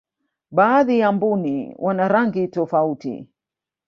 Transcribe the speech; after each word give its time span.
baadhi 0.51 0.99
ya 0.99 1.11
mbuni 1.11 1.75
wana 1.77 2.07
rangi 2.07 2.47
tofauti 2.47 3.27